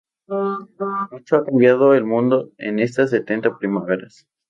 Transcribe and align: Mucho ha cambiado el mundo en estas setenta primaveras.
Mucho 1.11 1.35
ha 1.35 1.43
cambiado 1.45 1.93
el 1.93 2.05
mundo 2.05 2.49
en 2.57 2.79
estas 2.79 3.11
setenta 3.11 3.59
primaveras. 3.59 4.27